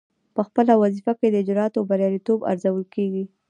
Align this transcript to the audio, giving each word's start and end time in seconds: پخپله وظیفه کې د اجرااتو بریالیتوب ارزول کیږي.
پخپله 0.35 0.73
وظیفه 0.83 1.13
کې 1.19 1.27
د 1.29 1.35
اجرااتو 1.43 1.79
بریالیتوب 1.89 2.39
ارزول 2.51 2.83
کیږي. 2.95 3.23